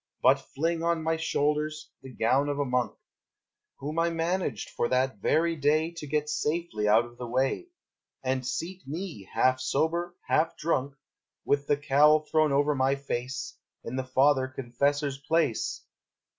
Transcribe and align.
but 0.23 0.39
fling 0.39 0.81
On 0.81 1.03
my 1.03 1.15
shoulders 1.15 1.91
the 2.01 2.11
gown 2.11 2.49
of 2.49 2.57
a 2.57 2.65
monk 2.65 2.97
Whom 3.77 3.99
I 3.99 4.09
managed 4.09 4.71
for 4.71 4.87
that 4.89 5.17
very 5.19 5.55
day 5.55 5.91
To 5.91 6.07
get 6.07 6.27
safely 6.27 6.87
out 6.87 7.05
of 7.05 7.19
the 7.19 7.27
way 7.27 7.67
And 8.23 8.43
seat 8.43 8.81
me, 8.87 9.29
half 9.31 9.59
sober, 9.59 10.15
half 10.27 10.57
drunk, 10.57 10.95
With 11.45 11.67
the 11.67 11.77
cowl 11.77 12.21
thrown 12.21 12.51
over 12.51 12.73
my 12.73 12.95
face, 12.95 13.59
In 13.83 13.95
the 13.95 14.03
father 14.03 14.47
confessor's 14.47 15.19
place. 15.19 15.83